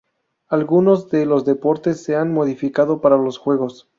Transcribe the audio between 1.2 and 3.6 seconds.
los deportes se han modificado para los